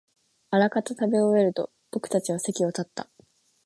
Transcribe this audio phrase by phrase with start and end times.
[0.49, 3.07] あらかた食べ終えると、僕たちは席を立った